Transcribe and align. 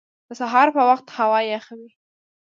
د 0.27 0.29
سهار 0.39 0.67
په 0.75 0.81
وخت 0.89 1.07
هوا 1.17 1.39
یخه 1.53 1.73
وي 1.79 1.91